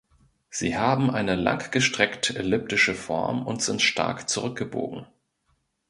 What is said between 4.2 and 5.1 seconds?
zurückgebogen.